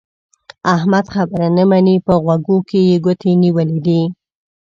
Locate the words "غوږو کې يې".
2.23-2.97